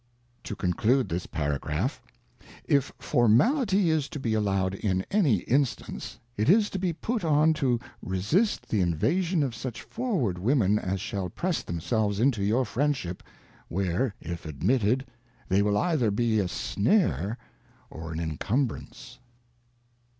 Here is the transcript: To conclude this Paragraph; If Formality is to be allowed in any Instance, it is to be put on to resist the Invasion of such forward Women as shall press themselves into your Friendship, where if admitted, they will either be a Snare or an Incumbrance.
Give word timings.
To 0.45 0.55
conclude 0.55 1.09
this 1.09 1.27
Paragraph; 1.27 2.01
If 2.65 2.91
Formality 2.97 3.91
is 3.91 4.09
to 4.09 4.19
be 4.19 4.33
allowed 4.33 4.73
in 4.73 5.05
any 5.11 5.41
Instance, 5.41 6.17
it 6.35 6.49
is 6.49 6.71
to 6.71 6.79
be 6.79 6.91
put 6.91 7.23
on 7.23 7.53
to 7.61 7.79
resist 8.01 8.69
the 8.69 8.81
Invasion 8.81 9.43
of 9.43 9.53
such 9.53 9.83
forward 9.83 10.39
Women 10.39 10.79
as 10.79 10.99
shall 11.01 11.29
press 11.29 11.61
themselves 11.61 12.19
into 12.19 12.43
your 12.43 12.65
Friendship, 12.65 13.21
where 13.67 14.15
if 14.19 14.47
admitted, 14.47 15.05
they 15.47 15.61
will 15.61 15.77
either 15.77 16.09
be 16.09 16.39
a 16.39 16.47
Snare 16.47 17.37
or 17.91 18.11
an 18.11 18.19
Incumbrance. 18.19 19.19